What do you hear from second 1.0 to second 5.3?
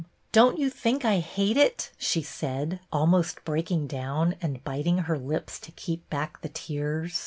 I hate it?" she said, almost breaking down, and bit ing her